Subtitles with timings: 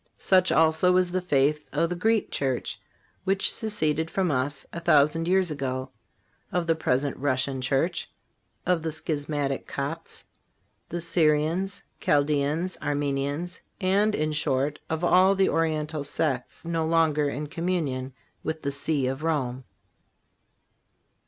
[0.17, 2.81] Such also is the faith of the Greek church,
[3.23, 5.91] which seceded from us a thousand years ago,
[6.51, 8.09] of the Present Russian church,
[8.65, 10.25] of the schismatic Copts,
[10.89, 17.45] the Syrians, Chaldeans, Armenians, and, in short, of all the Oriental sects no longer in
[17.45, 18.13] communion
[18.43, 19.65] with the See of Rome.